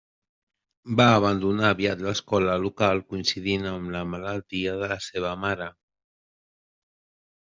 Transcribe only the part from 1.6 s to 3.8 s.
aviat l'escola local coincidint